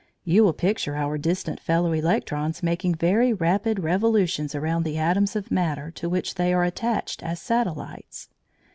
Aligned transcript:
You 0.23 0.43
will 0.43 0.53
picture 0.53 0.95
our 0.95 1.19
distant 1.19 1.59
fellow 1.59 1.91
electrons 1.93 2.63
making 2.63 2.95
very 2.95 3.33
rapid 3.33 3.77
revolutions 3.77 4.55
around 4.55 4.81
the 4.81 4.97
atoms 4.97 5.35
of 5.35 5.51
matter 5.51 5.91
to 5.91 6.09
which 6.09 6.33
they 6.33 6.51
are 6.55 6.63
attached 6.63 7.21
as 7.21 7.39
satellites. 7.39 8.27